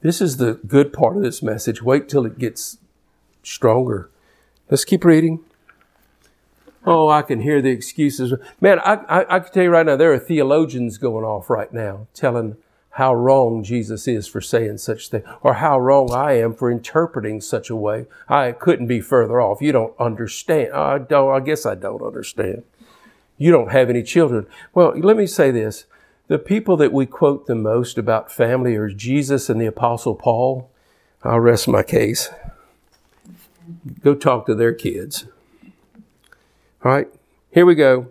[0.03, 1.81] This is the good part of this message.
[1.81, 2.79] Wait till it gets
[3.43, 4.11] stronger.
[4.69, 5.41] Let's keep reading.
[6.85, 8.35] Oh, I can hear the excuses.
[8.61, 11.73] Man, I, I, I, can tell you right now, there are theologians going off right
[11.73, 12.57] now telling
[12.93, 17.41] how wrong Jesus is for saying such thing, or how wrong I am for interpreting
[17.41, 18.07] such a way.
[18.29, 19.63] I couldn't be further off.
[19.63, 20.75] You don't understand.
[20.75, 22.65] I don't, I guess I don't understand.
[23.39, 24.47] You don't have any children.
[24.75, 25.87] Well, let me say this.
[26.29, 30.71] The people that we quote the most about family are Jesus and the apostle Paul.
[31.25, 32.31] I'll rest my case.
[34.03, 35.27] Go talk to their kids.
[36.85, 37.09] All right,
[37.51, 38.09] here we go.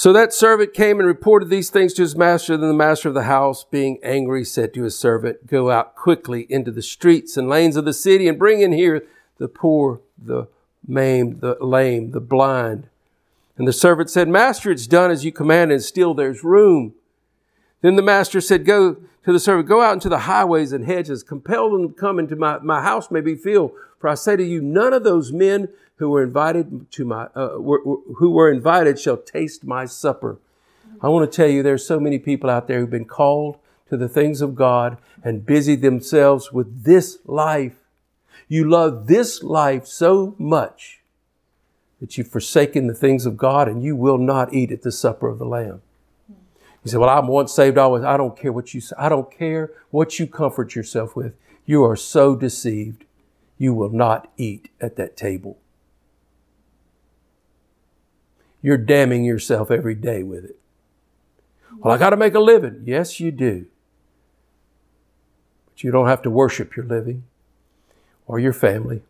[0.00, 2.56] So that servant came and reported these things to his master.
[2.56, 6.46] Then the master of the house, being angry, said to his servant, Go out quickly
[6.48, 9.04] into the streets and lanes of the city and bring in here
[9.36, 10.48] the poor, the
[10.88, 12.88] maimed, the lame, the blind.
[13.58, 16.94] And the servant said, Master, it's done as you commanded, and still there's room.
[17.82, 21.22] Then the master said, Go to the servant, go out into the highways and hedges,
[21.22, 23.72] compel them to come into my, my house may be filled.
[23.98, 25.68] For I say to you, none of those men
[26.00, 27.82] who were invited to my, uh, were,
[28.16, 30.38] who were invited shall taste my supper.
[31.02, 33.58] I want to tell you, there's so many people out there who've been called
[33.90, 37.76] to the things of God and busy themselves with this life.
[38.48, 41.00] You love this life so much
[42.00, 45.28] that you've forsaken the things of God and you will not eat at the supper
[45.28, 45.82] of the Lamb.
[46.82, 48.04] You say, well, I'm once saved, always.
[48.04, 48.96] I don't care what you say.
[48.98, 51.34] I don't care what you comfort yourself with.
[51.66, 53.04] You are so deceived.
[53.58, 55.58] You will not eat at that table.
[58.62, 60.56] You're damning yourself every day with it.
[61.78, 62.82] Well, I got to make a living.
[62.84, 63.66] Yes, you do.
[65.66, 67.24] But you don't have to worship your living
[68.26, 69.02] or your family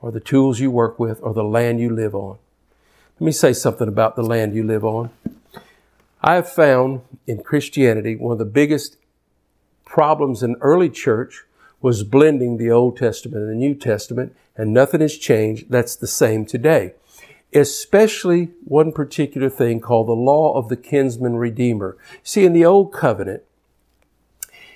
[0.00, 2.38] or the tools you work with or the land you live on.
[3.18, 5.10] Let me say something about the land you live on.
[6.22, 8.96] I have found in Christianity one of the biggest
[9.84, 11.44] problems in early church
[11.80, 15.66] was blending the Old Testament and the New Testament, and nothing has changed.
[15.68, 16.94] That's the same today
[17.54, 21.96] especially one particular thing called the law of the kinsman redeemer.
[22.22, 23.44] See, in the Old Covenant,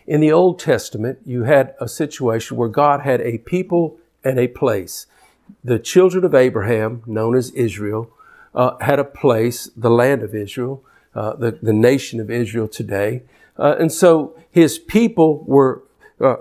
[0.07, 4.49] in the Old Testament, you had a situation where God had a people and a
[4.49, 5.07] place.
[5.63, 8.11] The children of Abraham, known as Israel,
[8.55, 10.83] uh, had a place, the land of Israel,
[11.15, 13.23] uh, the, the nation of Israel today.
[13.59, 15.83] Uh, and so his people were
[16.21, 16.37] uh,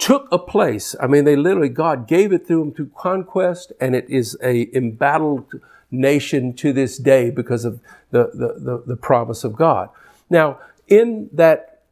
[0.00, 0.96] took a place.
[0.98, 4.74] I mean, they literally, God gave it to them through conquest, and it is a
[4.74, 5.60] embattled
[5.90, 9.90] nation to this day because of the, the, the, the promise of God.
[10.30, 10.58] Now,
[10.88, 11.82] in that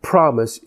[0.00, 0.60] promise,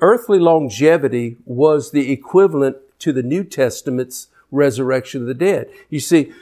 [0.00, 5.68] earthly longevity was the equivalent to the New Testament's resurrection of the dead.
[5.90, 6.32] You see,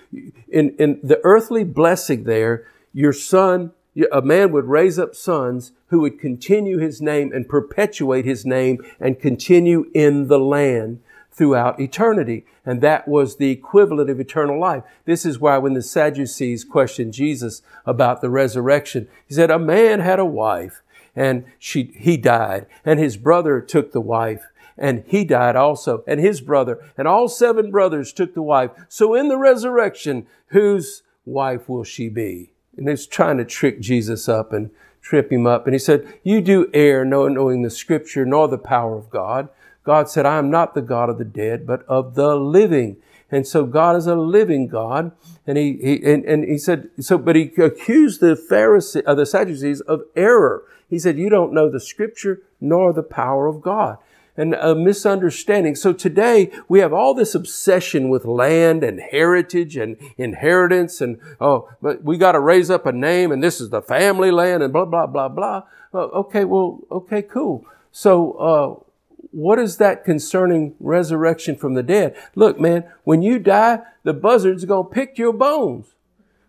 [0.48, 3.72] in, in the earthly blessing there, your son
[4.10, 8.82] a man would raise up sons who would continue his name and perpetuate his name
[8.98, 10.98] and continue in the land
[11.30, 12.46] throughout eternity.
[12.64, 14.84] And that was the equivalent of eternal life.
[15.04, 20.00] This is why when the Sadducees questioned Jesus about the resurrection, he said, a man
[20.00, 20.80] had a wife
[21.14, 24.46] and she, he died and his brother took the wife
[24.78, 28.70] and he died also and his brother and all seven brothers took the wife.
[28.88, 32.52] So in the resurrection, whose wife will she be?
[32.76, 34.70] and he's trying to trick Jesus up and
[35.02, 35.66] trip him up.
[35.66, 39.48] And he said, You do err, knowing the scripture nor the power of God.
[39.84, 42.96] God said, I am not the God of the dead, but of the living.
[43.30, 45.12] And so God is a living God.
[45.46, 49.26] And he, he and, and he said, so, but he accused the Pharisees, uh, the
[49.26, 50.62] Sadducees of error.
[50.88, 53.98] He said, you don't know the scripture nor the power of God
[54.36, 55.74] and a misunderstanding.
[55.74, 61.68] So today we have all this obsession with land and heritage and inheritance and, oh,
[61.82, 64.72] but we got to raise up a name and this is the family land and
[64.72, 65.62] blah, blah, blah, blah.
[65.92, 67.66] Well, okay, well, okay, cool.
[67.90, 68.84] So, uh,
[69.32, 72.14] what is that concerning resurrection from the dead?
[72.34, 75.94] Look, man, when you die, the buzzards going to pick your bones.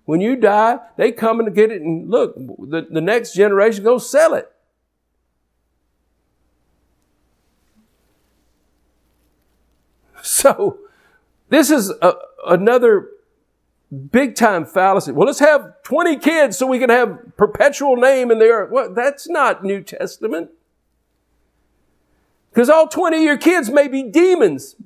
[0.06, 3.98] When you die, they come and get it and look, the, the next generation go
[3.98, 4.53] sell it.
[10.44, 10.80] So
[11.50, 12.14] this is a,
[12.48, 13.10] another
[14.12, 15.12] big time fallacy.
[15.12, 18.72] Well, let's have 20 kids so we can have perpetual name in the earth.
[18.72, 20.50] Well, that's not New Testament.
[22.50, 24.78] Because all 20 of your kids may be demons.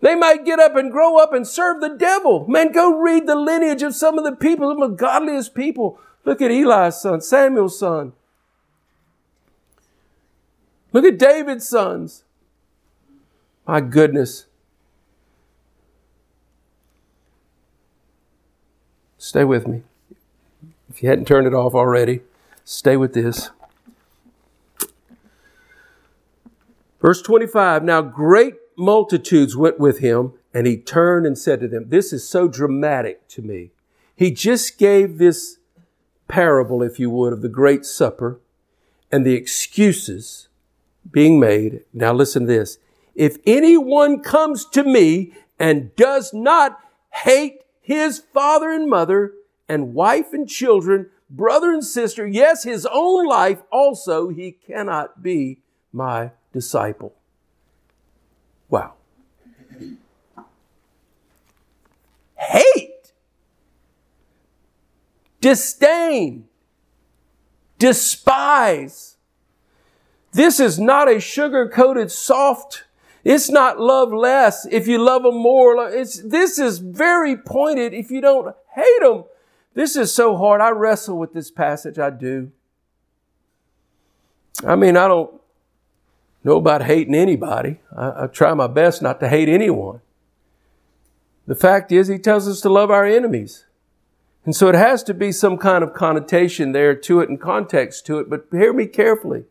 [0.00, 2.46] They might get up and grow up and serve the devil.
[2.48, 5.98] Man, go read the lineage of some of the people, some of the godliest people.
[6.24, 8.12] Look at Eli's son, Samuel's son.
[10.92, 12.24] Look at David's sons.
[13.66, 14.46] My goodness.
[19.18, 19.82] Stay with me.
[20.88, 22.20] If you hadn't turned it off already,
[22.64, 23.50] stay with this.
[27.00, 31.88] Verse 25 Now great multitudes went with him, and he turned and said to them,
[31.88, 33.70] This is so dramatic to me.
[34.14, 35.58] He just gave this
[36.28, 38.38] parable, if you would, of the Great Supper
[39.10, 40.48] and the excuses
[41.10, 41.84] being made.
[41.92, 42.78] Now listen to this.
[43.16, 46.78] If anyone comes to me and does not
[47.10, 49.32] hate his father and mother
[49.68, 55.62] and wife and children, brother and sister, yes, his own life also, he cannot be
[55.92, 57.14] my disciple.
[58.68, 58.94] Wow.
[62.34, 63.12] Hate,
[65.40, 66.48] disdain,
[67.78, 69.16] despise.
[70.32, 72.84] This is not a sugar coated soft.
[73.28, 75.88] It's not love less if you love them more.
[75.88, 79.24] It's, this is very pointed if you don't hate them.
[79.74, 80.60] This is so hard.
[80.60, 81.98] I wrestle with this passage.
[81.98, 82.52] I do.
[84.64, 85.40] I mean, I don't
[86.44, 87.80] know about hating anybody.
[87.96, 90.02] I, I try my best not to hate anyone.
[91.48, 93.66] The fact is, he tells us to love our enemies.
[94.44, 98.06] And so it has to be some kind of connotation there to it and context
[98.06, 99.46] to it, but hear me carefully.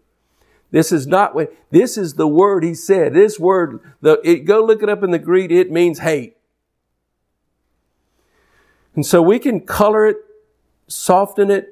[0.71, 3.13] This is not what, this is the word he said.
[3.13, 6.35] This word, the, it, go look it up in the Greek, it means hate.
[8.95, 10.17] And so we can color it,
[10.87, 11.69] soften it,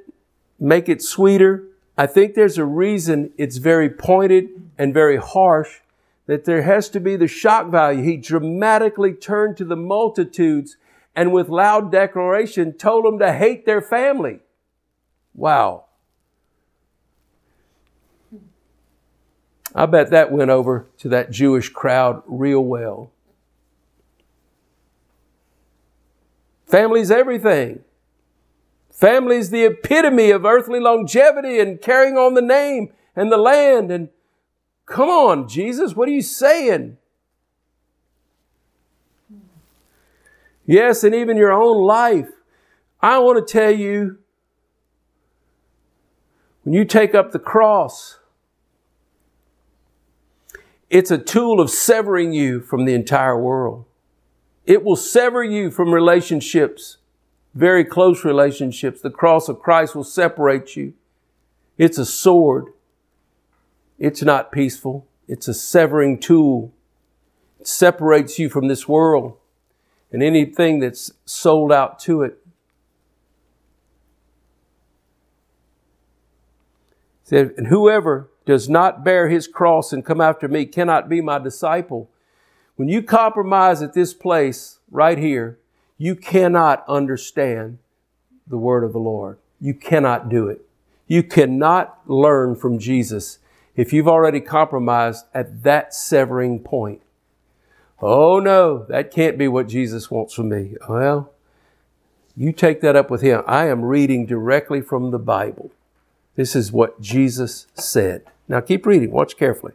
[0.59, 1.63] make it sweeter.
[1.97, 5.79] I think there's a reason it's very pointed and very harsh,
[6.25, 8.03] that there has to be the shock value.
[8.03, 10.77] He dramatically turned to the multitudes
[11.15, 14.39] and with loud declaration told them to hate their family.
[15.33, 15.85] Wow.
[19.75, 23.11] I bet that went over to that Jewish crowd real well.
[26.67, 27.83] Family's everything.
[28.91, 34.09] Family's the epitome of earthly longevity and carrying on the name and the land and
[34.85, 36.97] Come on, Jesus, what are you saying?
[40.65, 42.29] Yes, and even your own life.
[43.01, 44.19] I want to tell you
[46.63, 48.19] when you take up the cross,
[50.93, 53.85] it's a tool of severing you from the entire world.
[54.63, 56.97] It will sever you from relationships,
[57.55, 59.01] very close relationships.
[59.01, 60.93] The cross of Christ will separate you.
[61.79, 62.73] It's a sword.
[63.97, 65.07] It's not peaceful.
[65.27, 66.71] It's a severing tool.
[67.59, 69.35] It separates you from this world
[70.11, 72.37] and anything that's sold out to it.
[77.31, 82.09] and whoever does not bear his cross and come after me cannot be my disciple.
[82.75, 85.59] When you compromise at this place right here,
[85.97, 87.77] you cannot understand
[88.47, 89.37] the word of the Lord.
[89.61, 90.65] You cannot do it.
[91.07, 93.39] You cannot learn from Jesus
[93.75, 97.01] if you've already compromised at that severing point.
[98.01, 100.75] Oh no, that can't be what Jesus wants from me.
[100.89, 101.31] Well,
[102.35, 103.43] you take that up with him.
[103.47, 105.71] I am reading directly from the Bible.
[106.35, 108.25] This is what Jesus said.
[108.47, 109.11] Now keep reading.
[109.11, 109.73] Watch carefully.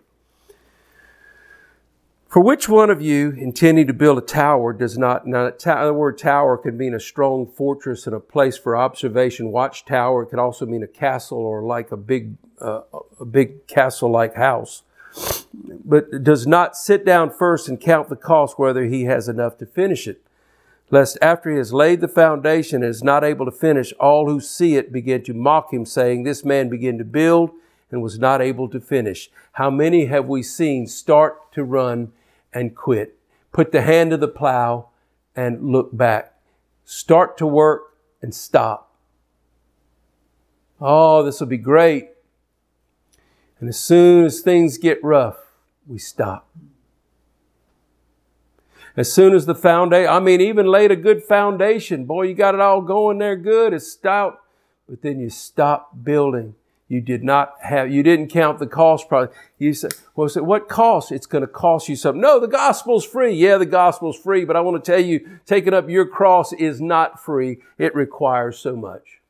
[2.28, 6.18] For which one of you intending to build a tower does not, now the word
[6.18, 10.24] tower can mean a strong fortress and a place for observation, watchtower.
[10.24, 12.82] It could also mean a castle or like a big, uh,
[13.18, 14.82] a big castle-like house.
[15.54, 19.66] But does not sit down first and count the cost whether he has enough to
[19.66, 20.20] finish it.
[20.90, 24.38] Lest after he has laid the foundation and is not able to finish, all who
[24.38, 27.52] see it begin to mock him, saying, This man began to build
[27.90, 29.30] and was not able to finish.
[29.52, 32.12] How many have we seen start to run
[32.52, 33.18] and quit.
[33.52, 34.88] Put the hand to the plow
[35.34, 36.34] and look back.
[36.84, 38.94] Start to work and stop.
[40.80, 42.10] Oh, this will be great.
[43.60, 45.38] And as soon as things get rough,
[45.86, 46.48] we stop.
[48.96, 52.54] As soon as the foundation, I mean, even laid a good foundation, boy, you got
[52.54, 54.40] it all going there good, it's stout,
[54.88, 56.54] but then you stop building
[56.88, 59.08] you did not have, you didn't count the cost.
[59.08, 61.12] Probably you said, well, so what cost?
[61.12, 62.20] It's going to cost you something.
[62.20, 63.34] No, the gospel's free.
[63.34, 66.80] Yeah, the gospel's free, but I want to tell you, taking up your cross is
[66.80, 67.58] not free.
[67.76, 69.20] It requires so much.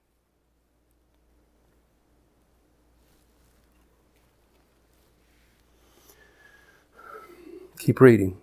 [7.79, 8.37] Keep reading.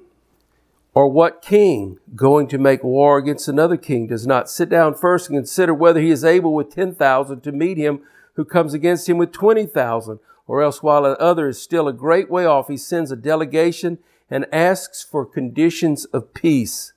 [0.94, 5.30] Or what king going to make war against another king does not sit down first
[5.30, 8.02] and consider whether he is able with 10,000 to meet him
[8.36, 10.20] who comes against him with 20,000?
[10.48, 13.98] Or else while the other is still a great way off, he sends a delegation
[14.30, 16.94] and asks for conditions of peace.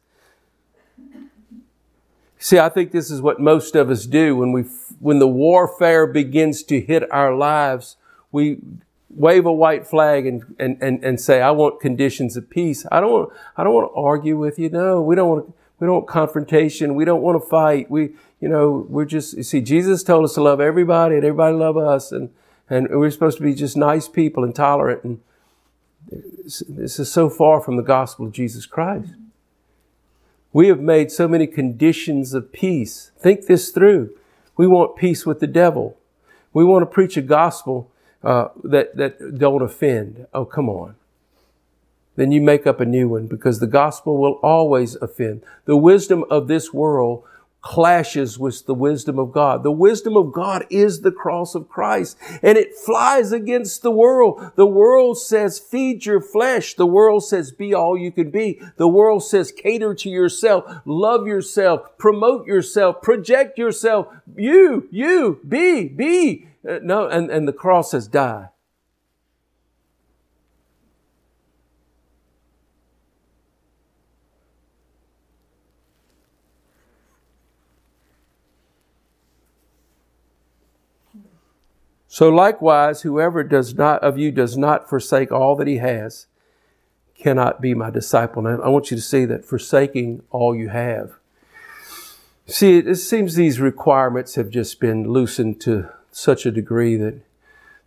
[2.39, 4.63] See, I think this is what most of us do when we,
[5.01, 7.97] when the warfare begins to hit our lives.
[8.31, 8.59] We
[9.11, 12.87] wave a white flag and, and, and, and say, I want conditions of peace.
[12.93, 14.69] I don't want, I don't want to argue with you.
[14.69, 16.95] No, we don't want, we don't want confrontation.
[16.95, 17.91] We don't want to fight.
[17.91, 18.11] We,
[18.41, 21.77] you know, we're just, you see, Jesus told us to love everybody and everybody love
[21.77, 22.11] us.
[22.13, 22.31] And,
[22.69, 25.05] and we're supposed to be just nice people and tolerant.
[25.05, 25.21] And
[26.09, 29.11] this is so far from the gospel of Jesus Christ.
[30.53, 33.13] We have made so many conditions of peace.
[33.19, 34.17] Think this through.
[34.57, 35.97] We want peace with the devil.
[36.53, 37.91] We want to preach a gospel
[38.25, 40.27] uh, that, that don't offend.
[40.35, 40.97] Oh, come on.
[42.19, 45.45] Then you make up a new one because the gospel will always offend.
[45.67, 47.23] The wisdom of this world
[47.61, 49.63] clashes with the wisdom of God.
[49.63, 54.51] The wisdom of God is the cross of Christ and it flies against the world.
[54.57, 56.75] The world says feed your flesh.
[56.75, 58.61] The world says be all you can be.
[58.79, 64.09] The world says cater to yourself, love yourself, promote yourself, project yourself.
[64.35, 66.49] You, you, be, be.
[66.69, 68.49] Uh, no, and, and the cross says, die.
[82.19, 86.27] So likewise, whoever does not of you does not forsake all that he has,
[87.17, 88.43] cannot be my disciple.
[88.43, 91.13] Now, I want you to see that forsaking all you have.
[92.45, 97.21] See, it seems these requirements have just been loosened to such a degree that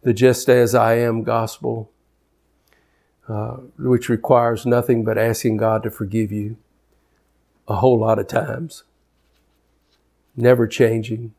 [0.02, 1.92] the just as I am gospel,
[3.28, 6.56] uh, which requires nothing but asking God to forgive you
[7.68, 8.86] a whole lot of times,
[10.38, 11.34] never changing,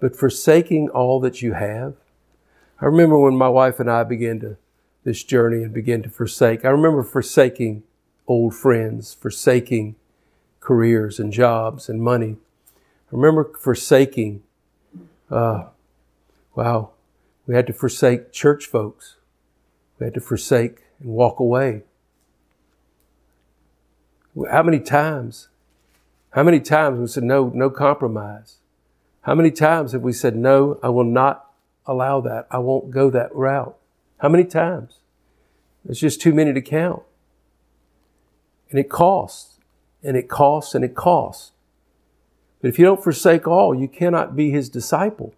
[0.00, 1.94] but forsaking all that you have.
[2.82, 4.56] I remember when my wife and I began to
[5.04, 6.64] this journey and began to forsake.
[6.64, 7.84] I remember forsaking
[8.26, 9.94] old friends, forsaking
[10.60, 12.36] careers and jobs and money.
[12.76, 14.42] I remember forsaking
[15.30, 15.64] uh,
[16.54, 16.90] Wow.
[17.46, 19.16] We had to forsake church folks.
[19.98, 21.82] We had to forsake and walk away.
[24.50, 25.48] How many times?
[26.30, 28.56] How many times we said, no, no compromise?
[29.22, 31.51] How many times have we said, no, I will not
[31.86, 32.46] allow that.
[32.50, 33.76] I won't go that route.
[34.18, 34.98] How many times?
[35.88, 37.02] It's just too many to count.
[38.70, 39.58] And it costs,
[40.02, 41.52] and it costs, and it costs.
[42.60, 45.34] But if you don't forsake all, you cannot be his disciple.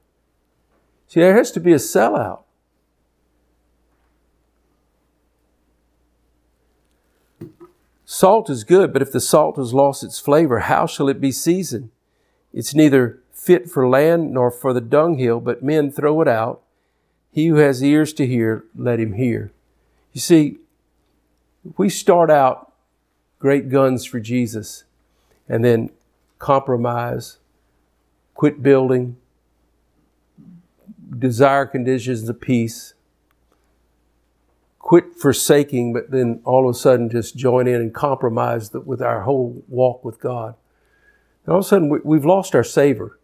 [1.09, 2.43] See, there has to be a sellout.
[8.05, 11.33] Salt is good, but if the salt has lost its flavor, how shall it be
[11.33, 11.91] seasoned?
[12.53, 16.63] It's neither fit for land nor for the dunghill, but men throw it out.
[17.31, 19.53] He who has ears to hear, let him hear.
[20.15, 20.59] You see,
[21.77, 22.73] we start out
[23.39, 24.85] great guns for Jesus
[25.47, 25.91] and then
[26.39, 27.37] compromise,
[28.33, 29.17] quit building,
[31.19, 32.95] desire conditions of peace,
[34.79, 39.23] quit forsaking, but then all of a sudden just join in and compromise with our
[39.23, 40.55] whole walk with God.
[41.45, 43.19] And all of a sudden we, have lost our savor.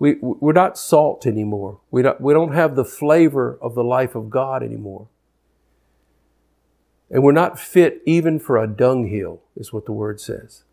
[0.00, 1.78] We, we're not salt anymore.
[1.90, 5.08] We don't, we don't have the flavor of the life of God anymore.
[7.10, 10.64] And we're not fit even for a dunghill, is what the word says.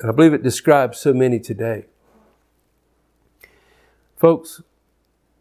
[0.00, 1.84] And I believe it describes so many today.
[4.16, 4.60] Folks,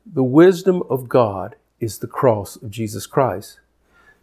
[0.06, 3.60] the wisdom of God is the cross of Jesus Christ.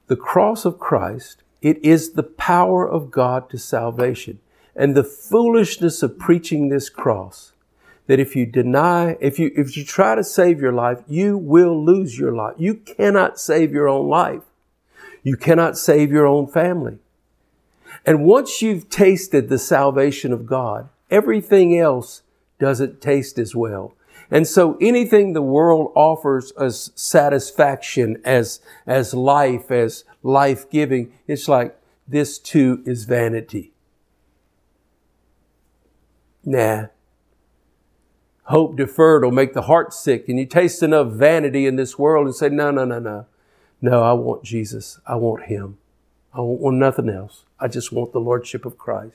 [0.07, 4.39] The cross of Christ, it is the power of God to salvation.
[4.81, 7.53] And the foolishness of preaching this cross,
[8.07, 11.85] that if you deny, if you, if you try to save your life, you will
[11.85, 12.55] lose your life.
[12.57, 14.41] You cannot save your own life.
[15.23, 16.97] You cannot save your own family.
[18.07, 22.23] And once you've tasted the salvation of God, everything else
[22.59, 23.93] doesn't taste as well.
[24.31, 31.49] And so anything the world offers as satisfaction, as, as life, as life giving, it's
[31.49, 31.79] like
[32.09, 33.70] this too is vanity.
[36.45, 36.87] Nah.
[38.45, 40.29] Hope deferred will make the heart sick.
[40.29, 43.27] And you taste enough vanity in this world and say, no, no, no, no.
[43.81, 44.99] No, I want Jesus.
[45.07, 45.79] I want Him.
[46.35, 47.45] I want nothing else.
[47.59, 49.15] I just want the Lordship of Christ.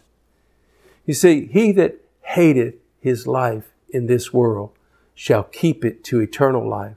[1.05, 4.71] You see, he that hated his life in this world
[5.13, 6.95] shall keep it to eternal life.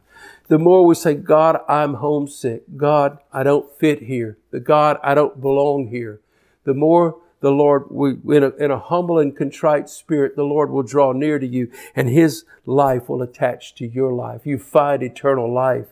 [0.49, 2.63] the more we say, God, I'm homesick.
[2.77, 4.39] God, I don't fit here.
[4.51, 6.21] The God, I don't belong here.
[6.65, 10.71] The more the Lord, we, in, a, in a humble and contrite spirit, the Lord
[10.71, 14.45] will draw near to you and His life will attach to your life.
[14.45, 15.89] You find eternal life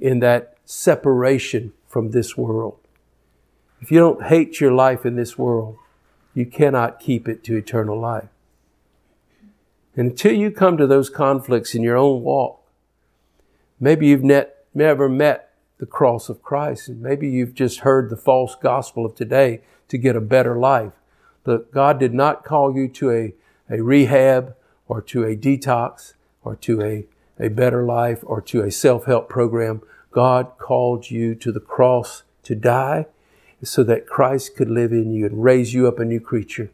[0.00, 2.78] in that separation from this world.
[3.80, 5.76] If you don't hate your life in this world,
[6.34, 8.28] you cannot keep it to eternal life.
[9.96, 12.62] And until you come to those conflicts in your own walk,
[13.78, 15.49] maybe you've net, never met
[15.80, 19.96] the cross of Christ, and maybe you've just heard the false gospel of today to
[19.96, 20.92] get a better life.
[21.42, 23.34] But God did not call you to a,
[23.70, 24.54] a rehab
[24.86, 26.12] or to a detox
[26.44, 27.06] or to a,
[27.38, 29.80] a better life or to a self help program.
[30.10, 33.06] God called you to the cross to die
[33.62, 36.70] so that Christ could live in you and raise you up a new creature.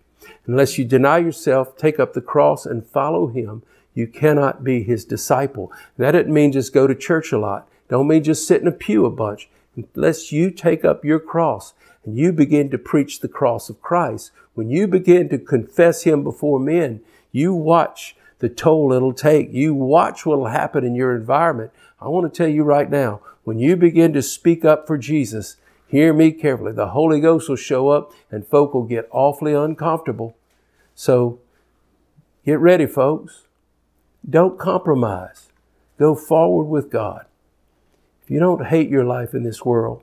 [0.47, 3.63] Unless you deny yourself, take up the cross and follow Him,
[3.95, 5.73] you cannot be His disciple.
[5.97, 7.69] That doesn't mean just go to church a lot.
[7.89, 9.49] Don't mean just sit in a pew a bunch.
[9.95, 11.75] Unless you take up your cross
[12.05, 16.25] and you begin to preach the cross of Christ, when you begin to confess Him
[16.25, 19.53] before men, you watch the toll it'll take.
[19.53, 21.73] You watch what will happen in your environment.
[22.01, 25.57] I want to tell you right now, when you begin to speak up for Jesus,
[25.87, 26.73] hear me carefully.
[26.73, 30.37] The Holy Ghost will show up and folk will get awfully uncomfortable.
[30.95, 31.39] So
[32.45, 33.45] get ready, folks.
[34.29, 35.49] Don't compromise.
[35.99, 37.27] Go forward with God.
[38.27, 40.03] If you don't hate your life in this world,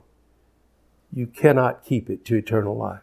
[1.12, 3.02] you cannot keep it to eternal life.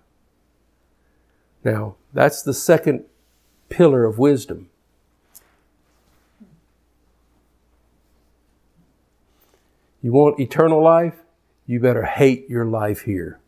[1.63, 3.03] Now, that's the second
[3.69, 4.71] pillar of wisdom.
[10.01, 11.19] You want eternal life?
[11.67, 13.39] You better hate your life here.